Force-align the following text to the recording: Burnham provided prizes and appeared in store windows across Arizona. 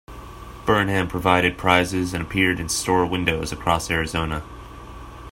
Burnham 0.65 1.07
provided 1.07 1.59
prizes 1.59 2.11
and 2.15 2.23
appeared 2.23 2.59
in 2.59 2.69
store 2.69 3.05
windows 3.05 3.51
across 3.51 3.91
Arizona. 3.91 4.41